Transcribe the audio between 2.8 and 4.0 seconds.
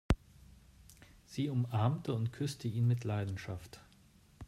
mit Leidenschaft.